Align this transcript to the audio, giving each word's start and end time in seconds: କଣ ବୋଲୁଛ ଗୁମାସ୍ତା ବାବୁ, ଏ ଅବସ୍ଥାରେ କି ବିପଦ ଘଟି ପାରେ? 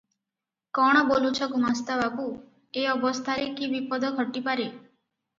କଣ 0.75 1.01
ବୋଲୁଛ 1.09 1.47
ଗୁମାସ୍ତା 1.51 1.97
ବାବୁ, 1.99 2.25
ଏ 2.83 2.85
ଅବସ୍ଥାରେ 2.93 3.45
କି 3.59 3.69
ବିପଦ 3.75 4.11
ଘଟି 4.21 4.43
ପାରେ? 4.49 4.67